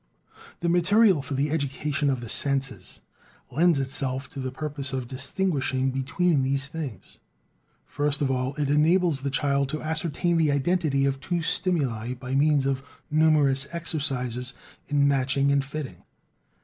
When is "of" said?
2.09-2.21, 4.93-5.07, 8.19-8.31, 11.05-11.19, 12.65-12.81